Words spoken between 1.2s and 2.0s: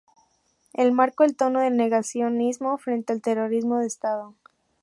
el tono del